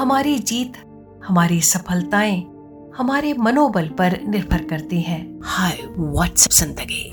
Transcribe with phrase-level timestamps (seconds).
[0.00, 0.76] हमारी जीत
[1.24, 2.36] हमारी सफलताएँ
[2.96, 7.12] हमारे मनोबल पर निर्भर करती हैं। हाय व्हाट्सएप ज़िंदगी।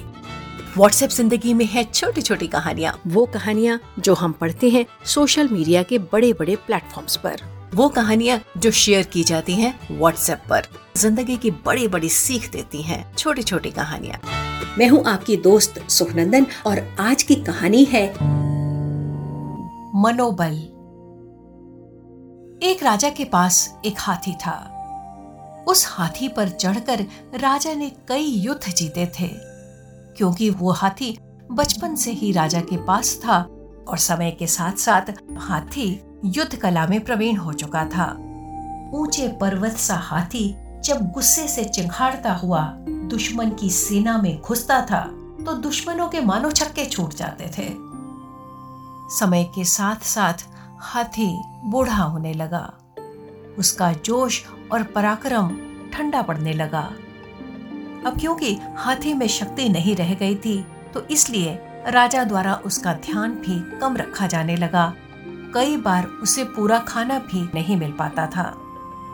[0.78, 5.82] व्हाट्सएप ज़िंदगी में है छोटी छोटी कहानियाँ। वो कहानियाँ जो हम पढ़ते हैं सोशल मीडिया
[5.84, 7.42] के बड़े बड़े प्लेटफॉर्म्स पर।
[7.74, 10.68] वो कहानियाँ जो शेयर की जाती हैं व्हाट्सएप पर।
[10.98, 14.22] ज़िंदगी की बड़ी बड़ी सीख देती हैं छोटी छोटी कहानियाँ।
[14.78, 18.08] मैं हूँ आपकी दोस्त सुखनंदन और आज की कहानी है
[20.04, 20.77] मनोबल।
[22.64, 24.54] एक राजा के पास एक हाथी था।
[25.68, 27.02] उस हाथी पर चढ़कर
[27.36, 29.28] राजा ने कई युद्ध जीते थे,
[30.18, 31.18] क्योंकि वो हाथी
[31.52, 33.38] बचपन से ही राजा के पास था
[33.88, 35.90] और समय के साथ साथ हाथी
[36.26, 38.10] युद्ध कला में प्रवीण हो चुका था।
[38.94, 40.50] ऊँचे पर्वत सा हाथी
[40.86, 45.04] जब गुस्से से चिंगाड़ता हुआ, दुश्मन की सेना में घुसता था
[45.46, 47.70] तो दुश्मनों के मानो छक्के छूट जाते थे।
[49.18, 50.48] समय के साथ साथ
[50.82, 51.30] हाथी
[51.64, 52.62] बूढ़ा होने लगा।
[53.60, 55.50] उसका जोश और पराक्रम
[55.94, 56.82] ठंडा पड़ने लगा।
[58.06, 60.60] अब क्योंकि हाथी में शक्ति नहीं रह गई थी
[60.94, 64.94] तो इसलिए राजा द्वारा उसका ध्यान भी कम रखा जाने लगा।
[65.54, 68.48] कई बार उसे पूरा खाना भी नहीं मिल पाता था।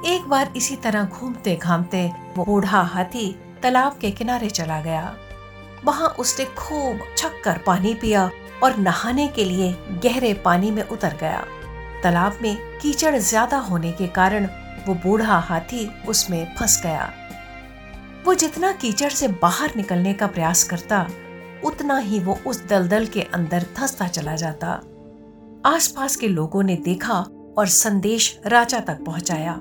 [0.06, 3.32] एक बार इसी तरह घूमते घामते वो बूढ़ा हाथी
[3.64, 5.16] तालाब के किनारे चला गया।
[5.86, 8.30] वहाँ उसने खूब छक्कर पानी पिया
[8.64, 9.72] और नहाने के लिए
[10.04, 11.44] गहरे पानी में उतर गया।
[12.04, 14.48] तालाब में कीचड़ ज़्यादा होने के कारण
[14.88, 17.12] वो बूढ़ा हाथी उसमें फंस गया।
[18.26, 21.08] वो जितना कीचड़ से बाहर निकलने का प्रयास करता,
[21.66, 24.68] उतना ही वो उस दलदल के अंदर धंसता चला जाता।
[25.66, 27.20] आसपास के लोगों ने देखा
[27.58, 29.60] और संदेश राजा तक पहुँचाया।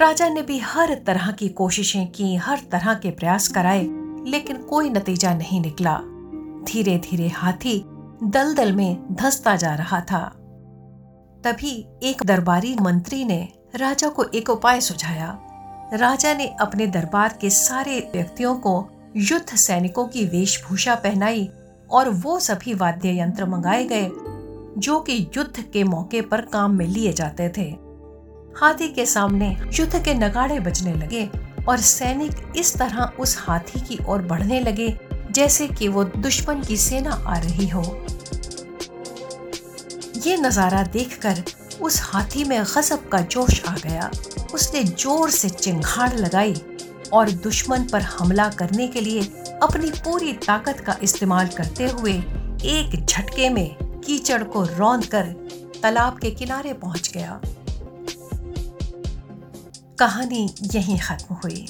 [0.00, 3.82] राजा ने भी हर तरह की कोशिशें की, हर तरह के प्रयास कराए,
[4.26, 5.98] लेकिन कोई नतीजा नहीं निकला।
[6.64, 7.78] धीरे धीरे हाथी
[8.24, 10.28] दलदल में धंसता जा रहा था।
[11.44, 15.38] तभी एक दरबारी मंत्री ने राजा को एक उपाय सुझाया।
[15.94, 21.50] राजा ने अपने दरबार के सारे व्यक्तियों को युद्ध सैनिकों की वेशभूषा पहनाई
[21.90, 24.10] और वो सभी वाद्य यंत्र मंगाए गए,
[24.80, 27.76] जो कि युद्ध के मौके पर काम में लिए जाते थे।
[28.56, 31.30] हाथी के सामने युद्ध के नगाड़े बजने लगे
[31.68, 34.98] और सैनिक इस तरह उस हाथी की ओर बढ़ने लगे
[35.30, 37.82] जैसे कि वो दुश्मन की सेना आ रही हो।
[40.26, 41.42] ये नज़ारा देखकर
[41.82, 44.10] उस हाथी में गजब का जोश आ गया।
[44.54, 46.54] उसने ज़ोर से चिंगाड़ लगाई
[47.12, 49.22] और दुश्मन पर हमला करने के लिए
[49.62, 55.32] अपनी पूरी ताकत का इस्तेमाल करते हुए एक झटके में कीचड़ को रौंद कर
[55.82, 57.40] तालाब के किनारे पहुँच गया।
[59.98, 61.66] कहानी यहीं खत्म हुई।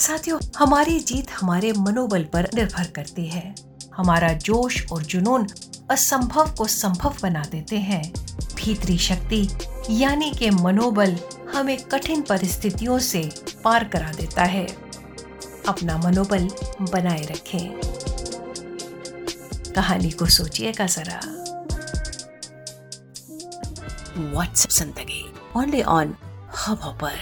[0.00, 3.54] साथियों, हमारी जीत हमारे मनोबल पर निर्भर करती है।
[3.96, 5.46] हमारा जोश और जुनून
[5.90, 8.12] असंभव को संभव बना देते हैं।
[8.56, 9.48] भीतरी शक्ति,
[9.90, 11.16] यानी के मनोबल,
[11.54, 13.32] हमें कठिन परिस्थितियों से
[13.64, 14.66] पार करा देता है।
[15.68, 16.48] अपना मनोबल
[16.92, 17.80] बनाए रखें।
[19.72, 21.20] कहानी को सोचिएगा जरा।
[24.32, 25.32] व्हाट्सएप ज़िंदगी?
[25.56, 26.14] ओनली ऑन
[26.66, 27.14] हब पर